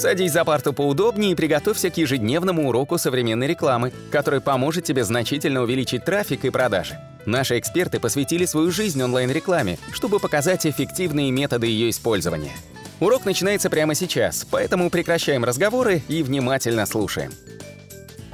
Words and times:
Садись 0.00 0.32
за 0.32 0.46
парту 0.46 0.72
поудобнее 0.72 1.32
и 1.32 1.34
приготовься 1.34 1.90
к 1.90 1.98
ежедневному 1.98 2.66
уроку 2.66 2.96
современной 2.96 3.46
рекламы, 3.46 3.92
который 4.10 4.40
поможет 4.40 4.84
тебе 4.84 5.04
значительно 5.04 5.60
увеличить 5.60 6.06
трафик 6.06 6.46
и 6.46 6.50
продажи. 6.50 6.98
Наши 7.26 7.58
эксперты 7.58 8.00
посвятили 8.00 8.46
свою 8.46 8.70
жизнь 8.70 9.02
онлайн-рекламе, 9.02 9.76
чтобы 9.92 10.18
показать 10.18 10.64
эффективные 10.64 11.30
методы 11.30 11.66
ее 11.66 11.90
использования. 11.90 12.52
Урок 12.98 13.26
начинается 13.26 13.68
прямо 13.68 13.94
сейчас, 13.94 14.46
поэтому 14.50 14.88
прекращаем 14.88 15.44
разговоры 15.44 16.00
и 16.08 16.22
внимательно 16.22 16.86
слушаем. 16.86 17.32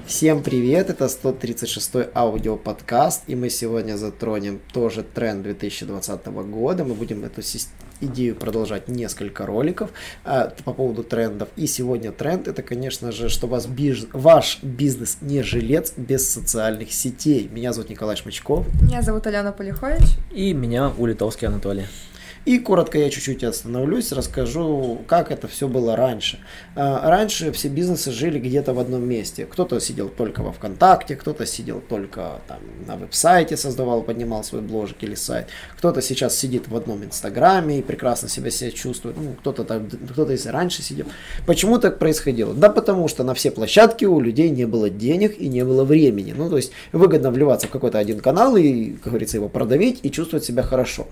Всем 0.07 0.45
привет, 0.45 0.89
это 0.89 1.07
136-й 1.07 2.11
аудиоподкаст, 2.15 3.25
и 3.27 3.35
мы 3.35 3.51
сегодня 3.51 3.97
затронем 3.97 4.61
тоже 4.73 5.03
тренд 5.03 5.43
2020 5.43 6.27
года. 6.27 6.85
Мы 6.85 6.95
будем 6.95 7.25
эту 7.25 7.43
идею 8.01 8.35
продолжать 8.35 8.89
несколько 8.89 9.47
роликов 9.47 9.91
а, 10.25 10.53
по 10.65 10.73
поводу 10.73 11.03
трендов. 11.03 11.49
И 11.57 11.67
сегодня 11.67 12.13
тренд 12.13 12.49
это, 12.49 12.63
конечно 12.63 13.13
же, 13.13 13.29
что 13.29 13.47
вас 13.47 13.67
биз... 13.67 14.07
ваш 14.13 14.59
бизнес 14.63 15.19
не 15.21 15.43
жилец 15.43 15.93
без 15.97 16.31
социальных 16.31 16.93
сетей. 16.93 17.49
Меня 17.53 17.73
зовут 17.73 17.91
Николай 17.91 18.17
Шмачков. 18.17 18.67
Меня 18.81 19.03
зовут 19.03 19.27
Алена 19.27 19.53
Полихович. 19.53 20.17
И 20.31 20.53
меня 20.53 20.93
Улитовский 20.97 21.49
Анатолий. 21.49 21.87
И 22.47 22.61
коротко 22.61 22.97
я 22.97 23.11
чуть-чуть 23.11 23.43
остановлюсь, 23.43 24.13
расскажу, 24.13 25.01
как 25.09 25.33
это 25.33 25.49
все 25.49 25.67
было 25.67 25.97
раньше. 25.97 26.39
А, 26.77 27.11
раньше 27.11 27.51
все 27.51 27.67
бизнесы 27.67 28.13
жили 28.13 28.39
где-то 28.39 28.73
в 28.73 28.79
одном 28.79 29.03
месте. 29.03 29.47
Кто-то 29.47 29.81
сидел 29.81 30.09
только 30.09 30.45
во 30.45 30.53
ВКонтакте, 30.53 31.17
кто-то 31.17 31.45
сидел 31.45 31.81
только 31.81 32.41
там 32.47 32.59
на 32.87 32.97
веб-сайте, 32.97 33.57
создавал, 33.57 34.03
поднимал 34.03 34.45
свой 34.45 34.63
бложик 34.63 35.03
или 35.03 35.17
сайт. 35.17 35.49
Кто-то 35.77 36.01
сейчас 36.01 36.39
сидит 36.39 36.69
в 36.69 36.77
одном 36.77 37.03
Инстаграме 37.03 37.81
и 37.81 37.83
прекрасно 37.83 38.29
себя 38.29 38.53
себя 38.53 38.71
чувствует. 38.71 39.17
Ну, 39.17 39.35
кто-то 39.41 39.65
там, 39.65 39.91
кто-то 39.91 40.31
если 40.31 40.51
раньше 40.51 40.83
сидел. 40.83 41.07
Почему 41.47 41.81
так 41.81 41.99
происходило? 41.99 42.55
Да 42.55 42.71
потому 42.71 43.09
что 43.09 43.25
на 43.25 43.35
все 43.35 43.51
площадки 43.51 44.05
у 44.05 44.21
людей 44.21 44.51
не 44.51 44.67
было 44.67 44.89
денег 44.89 45.37
и 45.37 45.49
не 45.49 45.65
было 45.65 45.83
времени. 45.83 46.33
Ну, 46.33 46.49
то 46.49 46.59
есть 46.59 46.71
выгодно 46.93 47.33
вливаться 47.33 47.67
в 47.67 47.71
какой-то 47.71 47.99
один 47.99 48.21
канал 48.21 48.57
и, 48.57 48.93
как 48.93 49.09
говорится, 49.09 49.37
его 49.37 49.49
продавить 49.49 49.99
и 50.05 50.13
чувствовать 50.13 50.45
себя 50.45 50.63
хорошо. 50.63 51.09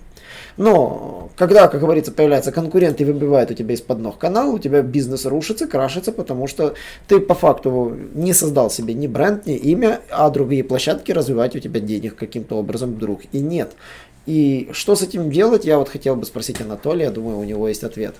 Но 0.56 1.23
когда, 1.36 1.68
как 1.68 1.80
говорится, 1.80 2.12
появляется 2.12 2.52
конкурент 2.52 3.00
и 3.00 3.04
выбивает 3.04 3.50
у 3.50 3.54
тебя 3.54 3.74
из-под 3.74 3.98
ног 3.98 4.18
канал, 4.18 4.54
у 4.54 4.58
тебя 4.58 4.82
бизнес 4.82 5.26
рушится, 5.26 5.66
крашится, 5.66 6.12
потому 6.12 6.46
что 6.46 6.74
ты 7.08 7.20
по 7.20 7.34
факту 7.34 7.96
не 8.14 8.32
создал 8.32 8.70
себе 8.70 8.94
ни 8.94 9.06
бренд, 9.06 9.46
ни 9.46 9.56
имя, 9.56 10.00
а 10.10 10.30
другие 10.30 10.64
площадки 10.64 11.12
развивать 11.12 11.56
у 11.56 11.58
тебя 11.58 11.80
денег 11.80 12.16
каким-то 12.16 12.56
образом 12.56 12.94
вдруг 12.94 13.22
и 13.32 13.40
нет. 13.40 13.72
И 14.26 14.70
что 14.72 14.96
с 14.96 15.02
этим 15.02 15.30
делать, 15.30 15.64
я 15.64 15.78
вот 15.78 15.88
хотел 15.88 16.16
бы 16.16 16.24
спросить 16.24 16.60
Анатолия, 16.60 17.10
думаю, 17.10 17.38
у 17.38 17.44
него 17.44 17.68
есть 17.68 17.84
ответ. 17.84 18.14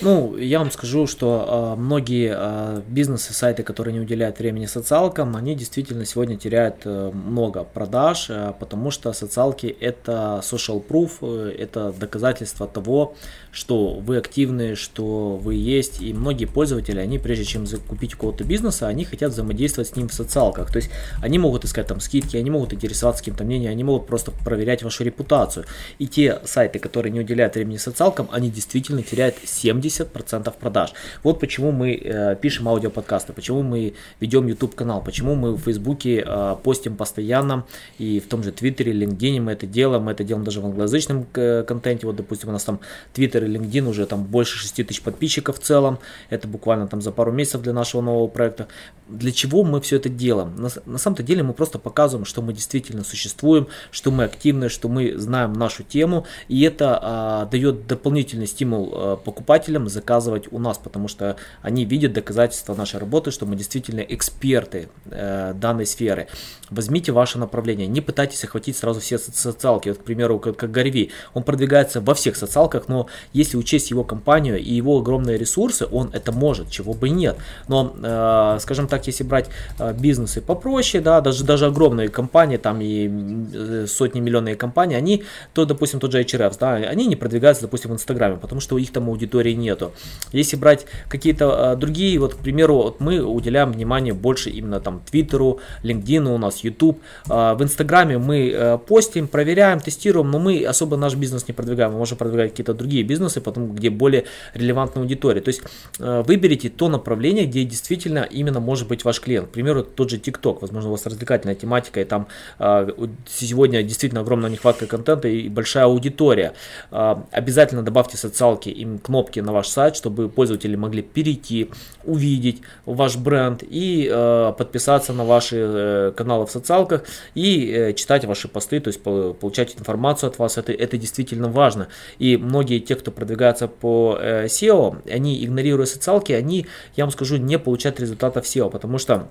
Ну, 0.00 0.36
я 0.36 0.58
вам 0.58 0.70
скажу, 0.70 1.06
что 1.06 1.74
э, 1.76 1.80
многие 1.80 2.34
э, 2.36 2.82
бизнесы, 2.88 3.32
сайты, 3.32 3.62
которые 3.62 3.94
не 3.94 4.00
уделяют 4.00 4.38
времени 4.38 4.66
социалкам, 4.66 5.36
они 5.36 5.54
действительно 5.54 6.04
сегодня 6.04 6.36
теряют 6.36 6.82
э, 6.84 7.10
много 7.12 7.64
продаж, 7.64 8.26
э, 8.28 8.54
потому 8.58 8.90
что 8.90 9.12
социалки 9.12 9.66
это 9.66 10.40
social 10.42 10.84
proof, 10.84 11.12
э, 11.22 11.54
это 11.58 11.92
доказательство 11.92 12.66
того, 12.66 13.14
что 13.52 13.94
вы 13.94 14.16
активны, 14.16 14.74
что 14.74 15.36
вы 15.36 15.54
есть, 15.54 16.02
и 16.02 16.12
многие 16.12 16.46
пользователи, 16.46 16.98
они 16.98 17.18
прежде 17.18 17.44
чем 17.44 17.66
закупить 17.66 18.14
у 18.14 18.18
кого-то 18.18 18.42
бизнеса, 18.42 18.88
они 18.88 19.04
хотят 19.04 19.32
взаимодействовать 19.32 19.90
с 19.90 19.96
ним 19.96 20.08
в 20.08 20.14
социалках, 20.14 20.72
то 20.72 20.78
есть 20.78 20.90
они 21.22 21.38
могут 21.38 21.64
искать 21.64 21.86
там 21.86 22.00
скидки, 22.00 22.36
они 22.36 22.50
могут 22.50 22.72
интересоваться 22.72 23.22
каким-то 23.22 23.44
мнением, 23.44 23.70
они 23.70 23.84
могут 23.84 24.08
просто 24.08 24.32
проверять 24.32 24.82
вашу 24.82 25.04
репутацию. 25.04 25.66
И 25.98 26.08
те 26.08 26.40
сайты, 26.44 26.80
которые 26.80 27.12
не 27.12 27.20
уделяют 27.20 27.54
времени 27.54 27.76
социалкам, 27.76 28.28
они 28.32 28.50
действительно 28.50 29.02
теряют 29.02 29.36
70 29.44 29.73
70% 29.78 30.52
продаж. 30.58 30.92
Вот 31.22 31.40
почему 31.40 31.72
мы 31.72 31.94
э, 31.94 32.36
пишем 32.40 32.68
аудиоподкасты, 32.68 33.32
почему 33.32 33.62
мы 33.62 33.94
ведем 34.20 34.46
YouTube 34.46 34.74
канал, 34.74 35.02
почему 35.02 35.34
мы 35.34 35.54
в 35.54 35.60
Фейсбуке 35.60 36.24
э, 36.26 36.56
постим 36.62 36.96
постоянно 36.96 37.64
и 37.98 38.20
в 38.20 38.28
том 38.28 38.42
же 38.42 38.52
Твиттере, 38.52 38.92
LinkedIn 38.92 39.40
мы 39.40 39.52
это 39.52 39.66
делаем, 39.66 40.04
мы 40.04 40.12
это 40.12 40.24
делаем 40.24 40.44
даже 40.44 40.60
в 40.60 40.66
англоязычном 40.66 41.26
э, 41.34 41.64
контенте. 41.66 42.06
Вот, 42.06 42.16
допустим, 42.16 42.48
у 42.48 42.52
нас 42.52 42.64
там 42.64 42.80
Твиттер 43.12 43.44
и 43.44 43.48
LinkedIn 43.48 43.88
уже 43.88 44.06
там 44.06 44.24
больше 44.24 44.58
6 44.58 44.86
тысяч 44.86 45.02
подписчиков 45.02 45.58
в 45.58 45.62
целом. 45.62 45.98
Это 46.30 46.48
буквально 46.48 46.86
там 46.88 47.00
за 47.00 47.12
пару 47.12 47.32
месяцев 47.32 47.62
для 47.62 47.72
нашего 47.72 48.00
нового 48.00 48.28
проекта. 48.28 48.68
Для 49.08 49.32
чего 49.32 49.64
мы 49.64 49.80
все 49.80 49.96
это 49.96 50.08
делаем? 50.08 50.54
На, 50.56 50.68
на 50.86 50.98
самом-то 50.98 51.22
деле 51.22 51.42
мы 51.42 51.52
просто 51.52 51.78
показываем, 51.78 52.24
что 52.24 52.42
мы 52.42 52.52
действительно 52.52 53.04
существуем, 53.04 53.68
что 53.90 54.10
мы 54.10 54.24
активны, 54.24 54.68
что 54.68 54.88
мы 54.88 55.16
знаем 55.18 55.52
нашу 55.52 55.82
тему, 55.82 56.26
и 56.48 56.62
это 56.62 56.98
а, 57.00 57.46
дает 57.46 57.86
дополнительный 57.86 58.46
стимул 58.46 58.90
а, 58.92 59.16
покупателям 59.16 59.63
пользователям 59.64 59.88
заказывать 59.88 60.52
у 60.52 60.58
нас, 60.58 60.78
потому 60.78 61.08
что 61.08 61.36
они 61.62 61.84
видят 61.84 62.12
доказательства 62.12 62.74
нашей 62.74 63.00
работы, 63.00 63.30
что 63.30 63.46
мы 63.46 63.56
действительно 63.56 64.00
эксперты 64.00 64.88
э, 65.10 65.54
данной 65.54 65.86
сферы. 65.86 66.26
Возьмите 66.70 67.12
ваше 67.12 67.38
направление, 67.38 67.86
не 67.86 68.00
пытайтесь 68.00 68.44
охватить 68.44 68.76
сразу 68.76 69.00
все 69.00 69.18
социалки. 69.18 69.90
Вот, 69.90 69.98
к 69.98 70.04
примеру, 70.04 70.38
как, 70.38 70.56
как 70.56 70.70
Гарви, 70.70 71.10
он 71.34 71.42
продвигается 71.42 72.00
во 72.00 72.14
всех 72.14 72.36
социалках, 72.36 72.88
но 72.88 73.06
если 73.34 73.58
учесть 73.58 73.90
его 73.90 74.04
компанию 74.04 74.58
и 74.58 74.74
его 74.74 74.98
огромные 74.98 75.38
ресурсы, 75.38 75.86
он 75.92 76.10
это 76.12 76.32
может, 76.32 76.70
чего 76.70 76.92
бы 76.92 77.10
нет. 77.10 77.36
Но, 77.68 77.94
э, 78.02 78.58
скажем 78.60 78.86
так, 78.88 79.06
если 79.06 79.24
брать 79.24 79.48
э, 79.78 79.92
бизнесы 79.92 80.40
попроще, 80.40 81.02
да, 81.02 81.20
даже, 81.20 81.44
даже 81.44 81.66
огромные 81.66 82.08
компании, 82.08 82.56
там 82.56 82.80
и 82.80 83.08
э, 83.54 83.86
сотни 83.86 84.20
миллионные 84.20 84.56
компании, 84.56 84.96
они, 84.96 85.22
то, 85.52 85.64
допустим, 85.64 86.00
тот 86.00 86.12
же 86.12 86.22
HRF, 86.22 86.56
да, 86.60 86.74
они 86.74 87.06
не 87.06 87.16
продвигаются, 87.16 87.62
допустим, 87.62 87.90
в 87.90 87.94
Инстаграме, 87.94 88.36
потому 88.36 88.60
что 88.60 88.74
у 88.74 88.78
них 88.78 88.92
там 88.92 89.08
аудитории 89.14 89.53
нет 89.56 89.74
нету. 89.74 89.92
Если 90.32 90.56
брать 90.56 90.86
какие-то 91.08 91.72
а, 91.72 91.76
другие, 91.76 92.18
вот, 92.18 92.34
к 92.34 92.38
примеру, 92.38 92.74
вот 92.74 93.00
мы 93.00 93.20
уделяем 93.20 93.72
внимание 93.72 94.14
больше 94.14 94.50
именно 94.50 94.80
там 94.80 95.00
Твиттеру, 95.10 95.60
LinkedIn 95.82 96.34
у 96.34 96.38
нас, 96.38 96.64
YouTube. 96.64 97.00
А, 97.28 97.54
в 97.54 97.62
Инстаграме 97.62 98.18
мы 98.18 98.52
а, 98.54 98.78
постим, 98.78 99.28
проверяем, 99.28 99.80
тестируем, 99.80 100.30
но 100.30 100.38
мы 100.38 100.64
особо 100.64 100.96
наш 100.96 101.14
бизнес 101.14 101.48
не 101.48 101.54
продвигаем. 101.54 101.92
Мы 101.92 101.98
можем 101.98 102.18
продвигать 102.18 102.50
какие-то 102.50 102.74
другие 102.74 103.02
бизнесы, 103.04 103.40
потому 103.40 103.72
где 103.72 103.90
более 103.90 104.24
релевантная 104.54 105.02
аудитория. 105.02 105.40
То 105.40 105.48
есть 105.48 105.62
а, 106.00 106.22
выберите 106.22 106.68
то 106.68 106.88
направление, 106.88 107.46
где 107.46 107.64
действительно 107.64 108.20
именно 108.20 108.60
может 108.60 108.88
быть 108.88 109.04
ваш 109.04 109.20
клиент. 109.20 109.48
К 109.48 109.52
примеру, 109.52 109.82
тот 109.82 110.10
же 110.10 110.16
TikTok, 110.16 110.58
возможно, 110.60 110.90
у 110.90 110.92
вас 110.92 111.06
развлекательная 111.06 111.54
тематика, 111.54 112.00
и 112.00 112.04
там 112.04 112.26
а, 112.58 112.88
сегодня 113.26 113.82
действительно 113.82 114.20
огромная 114.22 114.50
нехватка 114.50 114.86
контента 114.86 115.28
и 115.28 115.48
большая 115.48 115.84
аудитория. 115.84 116.52
Обязательно 116.90 117.82
добавьте 117.82 118.16
социалки, 118.16 118.68
им 118.68 118.98
кнопки 118.98 119.40
на 119.44 119.52
ваш 119.52 119.68
сайт, 119.68 119.96
чтобы 119.96 120.28
пользователи 120.28 120.76
могли 120.76 121.02
перейти, 121.02 121.70
увидеть 122.04 122.62
ваш 122.86 123.16
бренд 123.16 123.62
и 123.62 124.08
э, 124.10 124.52
подписаться 124.56 125.12
на 125.12 125.24
ваши 125.24 125.56
э, 125.56 126.12
каналы 126.16 126.46
в 126.46 126.50
социалках 126.50 127.04
и 127.34 127.70
э, 127.70 127.92
читать 127.94 128.24
ваши 128.24 128.48
посты, 128.48 128.80
то 128.80 128.88
есть 128.88 129.02
получать 129.02 129.76
информацию 129.78 130.30
от 130.30 130.38
вас. 130.38 130.58
Это, 130.58 130.72
это 130.72 130.96
действительно 130.96 131.48
важно. 131.48 131.88
И 132.18 132.36
многие 132.36 132.78
те, 132.80 132.96
кто 132.96 133.10
продвигается 133.10 133.68
по 133.68 134.18
э, 134.20 134.46
SEO, 134.46 135.10
они 135.10 135.44
игнорируя 135.44 135.86
социалки, 135.86 136.32
они, 136.32 136.66
я 136.96 137.04
вам 137.04 137.12
скажу, 137.12 137.36
не 137.36 137.58
получают 137.58 138.00
результатов 138.00 138.44
SEO, 138.44 138.70
потому 138.70 138.98
что 138.98 139.28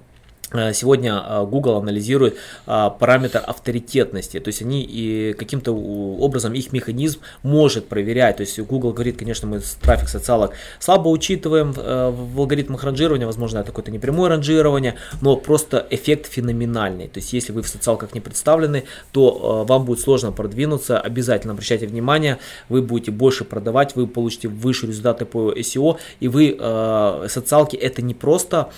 сегодня 0.73 1.23
э, 1.25 1.45
Google 1.45 1.77
анализирует 1.77 2.37
э, 2.67 2.89
параметр 2.99 3.41
авторитетности, 3.45 4.39
то 4.39 4.49
есть 4.49 4.61
они 4.61 4.83
и 4.83 5.33
каким-то 5.33 5.71
образом 5.73 6.53
их 6.53 6.71
механизм 6.71 7.19
может 7.41 7.87
проверять. 7.87 8.37
То 8.37 8.41
есть 8.41 8.59
Google 8.59 8.93
говорит, 8.93 9.17
конечно, 9.17 9.47
мы 9.47 9.61
трафик 9.81 10.09
социалок 10.09 10.51
слабо 10.79 11.09
учитываем 11.09 11.71
в 11.73 12.39
алгоритмах 12.39 12.83
ранжирования, 12.83 13.25
возможно, 13.25 13.59
это 13.59 13.67
какое-то 13.67 13.91
непрямое 13.91 14.29
ранжирование, 14.29 14.95
но 15.21 15.35
просто 15.37 15.85
эффект 15.89 16.27
феноменальный. 16.27 17.07
То 17.07 17.19
есть 17.19 17.33
если 17.33 17.51
вы 17.51 17.61
в 17.61 17.67
социалках 17.67 18.13
не 18.13 18.21
представлены, 18.21 18.83
то 19.11 19.65
вам 19.67 19.85
будет 19.85 19.99
сложно 19.99 20.31
продвинуться. 20.31 20.99
Обязательно 20.99 21.53
обращайте 21.53 21.87
внимание, 21.87 22.37
вы 22.69 22.81
будете 22.81 23.11
больше 23.11 23.43
продавать, 23.43 23.95
вы 23.95 24.07
получите 24.07 24.47
выше 24.47 24.87
результаты 24.87 25.25
по 25.25 25.51
SEO, 25.53 25.97
и 26.19 26.27
вы 26.27 26.57
социалки 27.29 27.75
это 27.75 28.01
не 28.01 28.13
просто 28.13 28.69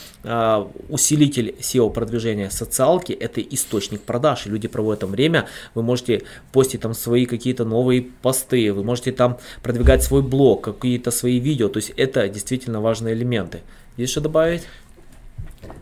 усилитель 0.89 1.55
SEO 1.65 1.91
продвижения 1.91 2.49
социалки 2.49 3.13
это 3.13 3.41
источник 3.41 4.01
продаж. 4.01 4.45
И 4.45 4.49
люди 4.49 4.67
проводят 4.67 5.01
там 5.01 5.11
время, 5.11 5.47
вы 5.73 5.83
можете 5.83 6.23
постить 6.51 6.81
там 6.81 6.93
свои 6.93 7.25
какие-то 7.25 7.65
новые 7.65 8.01
посты, 8.21 8.71
вы 8.71 8.83
можете 8.83 9.11
там 9.11 9.37
продвигать 9.63 10.03
свой 10.03 10.21
блог, 10.21 10.61
какие-то 10.61 11.11
свои 11.11 11.39
видео. 11.39 11.69
То 11.69 11.77
есть 11.77 11.91
это 11.97 12.27
действительно 12.29 12.81
важные 12.81 13.13
элементы. 13.13 13.61
Есть 13.97 14.11
что 14.11 14.21
добавить? 14.21 14.63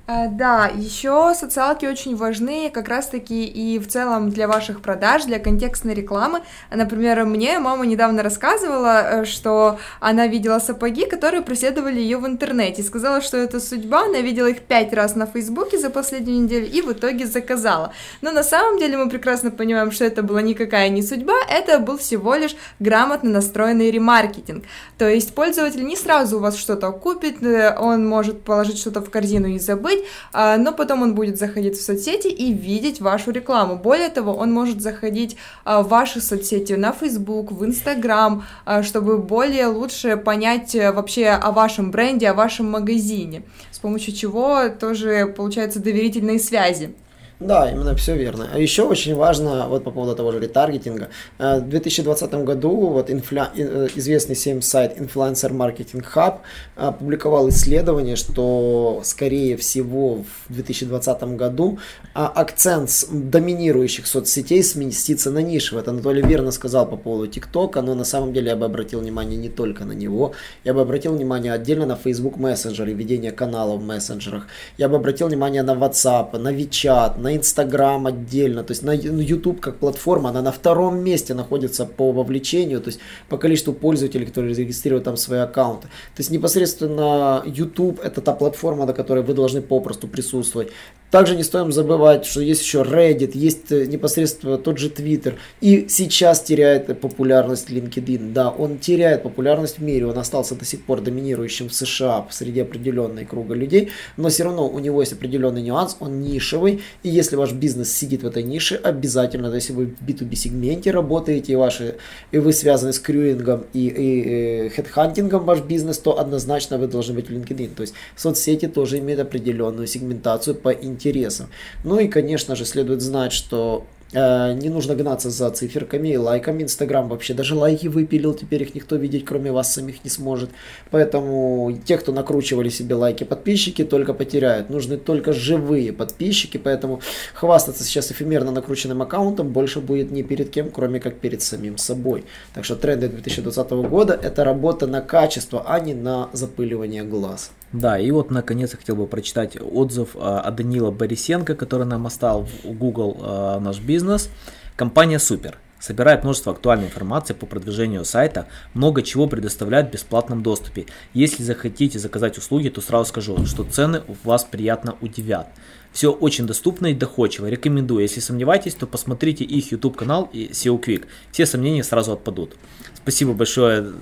А, 0.06 0.27
да, 0.27 0.69
еще 0.75 1.33
социалки 1.33 1.85
очень 1.85 2.15
важны 2.15 2.69
как 2.69 2.89
раз-таки 2.89 3.45
и 3.45 3.80
в 3.80 3.88
целом 3.88 4.30
для 4.30 4.50
ваших 4.50 4.81
продаж, 4.81 5.24
для 5.24 5.39
контекстной 5.39 5.94
рекламы. 5.94 6.41
Например, 6.69 7.24
мне 7.25 7.57
мама 7.59 7.85
недавно 7.85 8.21
рассказывала, 8.21 9.21
э, 9.21 9.25
что 9.25 9.80
она 10.01 10.27
видела 10.27 10.59
сапоги, 10.59 11.06
которые 11.06 11.41
преследовали 11.41 12.01
ее 12.01 12.18
в 12.18 12.27
интернете. 12.27 12.83
Сказала, 12.83 13.21
что 13.21 13.38
это 13.38 13.62
судьба, 13.62 14.03
она 14.03 14.19
видела 14.19 14.47
их 14.47 14.62
пять 14.62 14.94
раз 14.94 15.15
на 15.15 15.25
Фейсбуке 15.25 15.77
за 15.80 15.89
последнюю 15.89 16.41
неделю 16.41 16.68
и 16.68 16.81
в 16.81 16.91
итоге 16.91 17.25
заказала. 17.25 17.94
Но 18.21 18.31
на 18.31 18.44
самом 18.44 18.79
деле 18.79 18.97
мы 18.97 19.09
прекрасно 19.09 19.51
понимаем, 19.51 19.91
что 19.91 20.03
это 20.03 20.21
была 20.21 20.41
никакая 20.41 20.89
не 20.89 21.01
судьба, 21.01 21.36
это 21.50 21.79
был 21.79 21.97
всего 21.97 22.36
лишь 22.36 22.56
грамотно 22.79 23.29
настроенный 23.29 23.89
ремаркетинг. 23.89 24.65
То 24.97 25.07
есть 25.07 25.33
пользователь 25.33 25.86
не 25.86 25.95
сразу 25.95 26.38
у 26.38 26.39
вас 26.39 26.57
что-то 26.57 26.91
купит, 26.91 27.41
э, 27.41 27.75
он 27.79 28.06
может 28.06 28.44
положить 28.44 28.77
что-то 28.77 29.01
в 29.01 29.09
корзину 29.09 29.47
и 29.47 29.59
забыть, 29.74 29.94
быть, 29.94 30.04
а, 30.31 30.58
но 30.58 30.72
потом 30.72 31.02
он 31.02 31.16
будет 31.16 31.38
заходить 31.38 31.78
в 31.78 31.84
соцсети 31.84 32.28
и 32.28 32.54
видеть 32.54 33.02
вашу 33.02 33.31
рекламу. 33.31 33.75
Более 33.75 34.10
того, 34.10 34.34
он 34.34 34.52
может 34.52 34.81
заходить 34.81 35.38
а, 35.66 35.81
в 35.81 35.90
ваши 35.90 36.22
соцсети, 36.22 36.74
на 36.74 36.92
Facebook, 36.92 37.52
в 37.52 37.64
Instagram, 37.64 38.44
а, 38.66 38.84
чтобы 38.84 39.18
более 39.18 39.68
лучше 39.68 40.18
понять 40.18 40.75
э, 40.75 40.92
вообще 40.92 41.28
о 41.28 41.52
вашем 41.52 41.92
бренде, 41.92 42.30
о 42.30 42.34
вашем 42.34 42.72
магазине, 42.72 43.44
с 43.72 43.80
помощью 43.80 44.14
чего 44.14 44.70
тоже 44.70 45.28
получаются 45.28 45.80
доверительные 45.80 46.40
связи. 46.40 46.96
Да, 47.39 47.69
именно 47.69 47.95
все 47.95 48.15
верно. 48.15 48.50
А 48.53 48.59
еще 48.59 48.83
очень 48.83 49.15
важно, 49.15 49.68
вот 49.68 49.83
по 49.83 49.91
поводу 49.91 50.15
того 50.15 50.31
же 50.31 50.39
ретаргетинга, 50.39 51.09
э, 51.39 51.59
в 51.59 51.69
2020 51.69 52.33
году 52.45 52.88
вот 52.88 53.09
инфля... 53.09 53.50
Э, 53.56 53.88
известный 53.95 54.35
всем 54.35 54.62
сайт 54.62 54.97
Influencer 54.97 55.51
Marketing 55.51 56.06
Hub 56.13 56.39
опубликовал 56.75 57.50
исследование, 57.50 58.15
что 58.15 59.01
скорее 59.03 59.57
всего 59.57 60.24
в 60.47 60.53
2020 60.53 61.24
году 61.35 61.80
акцент 62.13 63.06
доминирующих 63.12 64.07
соцсетей 64.07 64.63
сместится 64.63 65.31
на 65.31 65.39
ниши. 65.39 65.75
Вот 65.75 65.88
Анатолий 65.88 66.21
верно 66.21 66.51
сказал 66.51 66.88
по 66.88 66.97
поводу 66.97 67.27
ТикТока, 67.27 67.81
но 67.81 67.95
на 67.95 68.03
самом 68.03 68.33
деле 68.33 68.50
я 68.50 68.56
бы 68.56 68.65
обратил 68.65 69.00
внимание 69.00 69.38
не 69.38 69.50
только 69.50 69.86
на 69.86 69.94
него, 69.94 70.33
я 70.63 70.74
бы 70.74 70.81
обратил 70.81 71.13
внимание 71.13 71.53
отдельно 71.53 71.86
на 71.86 71.95
Facebook 71.95 72.38
Messenger 72.38 72.89
и 72.89 72.94
ведение 72.94 73.31
каналов 73.31 73.81
в 73.81 73.86
мессенджерах, 73.86 74.47
я 74.77 74.89
бы 74.89 74.95
обратил 74.95 75.27
внимание 75.27 75.63
на 75.63 75.71
WhatsApp, 75.71 76.38
на 76.38 76.53
WeChat, 76.53 77.19
на 77.24 77.36
Инстаграм 77.36 78.06
отдельно, 78.06 78.64
то 78.64 78.72
есть 78.72 78.84
на 78.84 78.92
YouTube 78.92 79.62
как 79.62 79.78
платформа, 79.78 80.30
она 80.30 80.42
на 80.42 80.52
втором 80.52 81.00
месте 81.04 81.34
находится 81.34 81.86
по 81.86 82.12
вовлечению, 82.12 82.81
то 82.81 82.90
есть 82.90 83.00
по 83.30 83.38
количеству 83.38 83.74
пользователей, 83.74 84.25
которые 84.25 84.54
зарегистрируют 84.54 85.06
там 85.06 85.18
свои 85.18 85.40
аккаунты. 85.40 85.88
То 85.88 86.20
есть 86.20 86.31
непосредственно 86.31 87.42
YouTube 87.46 88.00
это 88.04 88.22
та 88.22 88.34
платформа, 88.34 88.86
на 88.86 88.94
которой 88.94 89.24
вы 89.24 89.34
должны 89.34 89.62
попросту 89.62 90.08
присутствовать. 90.08 90.72
Также 91.13 91.36
не 91.36 91.44
стоим 91.44 91.71
забывать, 91.71 92.25
что 92.25 92.42
есть 92.42 92.63
еще 92.63 92.81
Reddit, 92.81 93.33
есть 93.36 93.71
э, 93.71 93.86
непосредственно 93.86 94.57
тот 94.57 94.80
же 94.80 94.89
Twitter. 94.89 95.36
И 95.62 95.86
сейчас 95.88 96.42
теряет 96.42 97.00
популярность 97.00 97.69
LinkedIn. 97.69 98.33
Да, 98.33 98.50
он 98.50 98.80
теряет 98.80 99.21
популярность 99.21 99.77
в 99.77 99.83
мире, 99.83 100.07
он 100.07 100.18
остался 100.18 100.56
до 100.56 100.65
сих 100.65 100.83
пор 100.83 101.01
доминирующим 101.01 101.69
в 101.69 101.74
США 101.75 102.25
среди 102.31 102.62
определенной 102.62 103.25
круга 103.25 103.54
людей, 103.54 103.92
но 104.18 104.30
все 104.30 104.45
равно 104.45 104.68
у 104.68 104.80
него 104.80 105.01
есть 105.01 105.13
определенный 105.13 105.62
нюанс, 105.62 105.98
он 106.00 106.19
нишевый, 106.19 106.81
и 107.04 107.10
если 107.10 107.36
ваш 107.36 107.51
бизнес 107.51 107.94
сидит 107.94 108.24
в 108.24 108.25
этой 108.25 108.42
нише, 108.42 108.74
обязательно, 108.74 109.50
то 109.50 109.56
если 109.56 109.74
вы 109.74 109.86
в 109.86 110.04
B2B 110.04 110.33
сегменте 110.33 110.89
работаете, 110.89 111.54
и, 111.54 111.56
ваши, 111.56 111.98
и 112.31 112.39
вы 112.39 112.54
связаны 112.54 112.92
с 112.92 112.98
крюингом 112.98 113.65
и, 113.74 113.86
и, 113.88 114.65
и 114.65 114.69
хедхантингом 114.69 115.45
ваш 115.45 115.62
бизнес, 115.62 116.00
то 116.00 116.19
однозначно 116.19 116.80
вы 116.80 116.88
должны 116.88 117.13
быть 117.13 117.30
в 117.30 117.31
LinkedIn. 117.31 117.75
То 117.75 117.81
есть 117.81 117.94
соцсети 118.15 118.68
тоже 118.68 118.98
имеют 118.98 119.21
определенную 119.21 119.86
сегментацию 119.86 120.56
по 120.56 120.69
интересам 120.69 121.02
интересам. 121.03 121.50
Ну 121.83 122.00
и, 122.00 122.07
конечно 122.07 122.55
же, 122.55 122.65
следует 122.65 123.01
знать, 123.01 123.33
что 123.33 123.85
Э, 124.13 124.53
не 124.53 124.69
нужно 124.69 124.95
гнаться 124.95 125.29
за 125.29 125.50
циферками 125.50 126.09
и 126.09 126.17
лайками. 126.17 126.63
Инстаграм 126.63 127.09
вообще 127.09 127.33
даже 127.33 127.55
лайки 127.55 127.88
выпилил, 127.88 128.33
теперь 128.33 128.61
их 128.61 128.75
никто 128.75 128.95
видеть, 128.95 129.25
кроме 129.25 129.51
вас 129.51 129.73
самих, 129.73 130.03
не 130.03 130.09
сможет. 130.09 130.51
Поэтому 130.91 131.75
те, 131.85 131.97
кто 131.97 132.11
накручивали 132.11 132.69
себе 132.69 132.95
лайки, 132.95 133.23
подписчики, 133.23 133.83
только 133.83 134.13
потеряют. 134.13 134.69
Нужны 134.69 134.97
только 134.97 135.33
живые 135.33 135.91
подписчики, 135.91 136.57
поэтому 136.57 137.01
хвастаться 137.33 137.83
сейчас 137.83 138.11
эфемерно 138.11 138.51
накрученным 138.51 139.01
аккаунтом 139.01 139.50
больше 139.50 139.79
будет 139.81 140.11
не 140.11 140.21
перед 140.23 140.50
кем, 140.51 140.69
кроме 140.69 141.00
как 141.00 141.17
перед 141.17 141.41
самим 141.41 141.77
собой. 141.77 142.23
Так 142.53 142.65
что 142.65 142.75
тренды 142.75 143.07
2020 143.07 143.71
года 143.71 144.19
это 144.21 144.44
работа 144.44 144.85
на 144.85 145.01
качество, 145.01 145.63
а 145.65 145.79
не 145.79 145.95
на 145.95 146.29
запыливание 146.33 147.03
глаз. 147.03 147.51
Да, 147.74 148.00
и 148.00 148.12
вот 148.12 148.30
наконец 148.30 148.72
я 148.72 148.78
хотел 148.78 148.96
бы 148.96 149.08
прочитать 149.08 149.58
отзыв 149.60 150.16
а, 150.16 150.40
от 150.42 150.56
Данила 150.56 150.92
Борисенко, 150.92 151.56
который 151.56 151.88
нам 151.88 152.06
оставил 152.06 152.48
в 152.64 152.72
Google 152.72 153.18
а, 153.20 153.60
наш 153.60 153.80
бизнес. 153.80 154.30
Компания 154.75 155.20
супер. 155.20 155.58
Собирает 155.80 156.24
множество 156.24 156.54
актуальной 156.54 156.86
информации 156.86 157.34
по 157.34 157.46
продвижению 157.46 158.06
сайта, 158.06 158.48
много 158.74 159.02
чего 159.02 159.28
предоставляет 159.28 159.90
в 159.90 159.92
бесплатном 159.92 160.42
доступе. 160.42 160.86
Если 161.14 161.44
захотите 161.44 162.00
заказать 162.00 162.38
услуги, 162.38 162.70
то 162.70 162.80
сразу 162.80 163.10
скажу, 163.10 163.46
что 163.46 163.66
цены 163.66 164.02
вас 164.24 164.46
приятно 164.46 164.96
удивят. 165.02 165.50
Все 165.92 166.12
очень 166.12 166.48
доступно 166.48 166.88
и 166.88 166.94
доходчиво. 166.94 167.48
Рекомендую. 167.48 168.04
Если 168.04 168.22
сомневаетесь, 168.22 168.75
то 168.75 168.88
посмотрите 168.88 169.44
их 169.44 169.72
YouTube 169.72 169.98
канал 169.98 170.30
и 170.31 170.48
SEO 170.52 170.81
Quick. 170.81 171.06
Все 171.31 171.46
сомнения 171.46 171.84
сразу 171.84 172.14
отпадут. 172.14 172.56
Спасибо 172.96 173.34
большое 173.34 173.94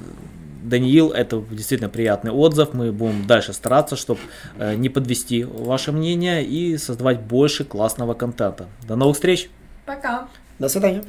Даниил, 0.72 1.12
это 1.12 1.44
действительно 1.52 1.90
приятный 1.90 2.32
отзыв. 2.32 2.74
Мы 2.74 2.92
будем 2.92 3.28
дальше 3.28 3.54
стараться, 3.54 3.96
чтобы 3.96 4.22
э, 4.58 4.76
не 4.76 4.90
подвести 4.90 5.44
ваше 5.44 5.92
мнение 5.92 6.44
и 6.44 6.78
создавать 6.78 7.20
больше 7.20 7.66
классного 7.66 8.14
контента. 8.14 8.68
До 8.88 8.96
новых 8.96 9.16
встреч! 9.16 9.50
Пока! 9.86 10.28
До 10.60 10.70
свидания! 10.70 11.04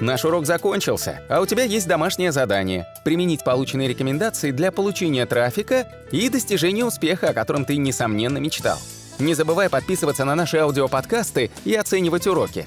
Наш 0.00 0.24
урок 0.24 0.46
закончился, 0.46 1.22
а 1.28 1.40
у 1.40 1.46
тебя 1.46 1.64
есть 1.64 1.88
домашнее 1.88 2.32
задание– 2.32 2.86
применить 3.04 3.44
полученные 3.44 3.88
рекомендации 3.88 4.50
для 4.50 4.72
получения 4.72 5.26
трафика 5.26 5.88
и 6.10 6.28
достижения 6.28 6.84
успеха, 6.84 7.30
о 7.30 7.34
котором 7.34 7.64
ты, 7.64 7.76
несомненно, 7.76 8.38
мечтал. 8.38 8.78
Не 9.18 9.34
забывай 9.34 9.68
подписываться 9.68 10.24
на 10.24 10.34
наши 10.34 10.56
аудиоподкасты 10.56 11.50
и 11.64 11.74
оценивать 11.74 12.26
уроки. 12.26 12.66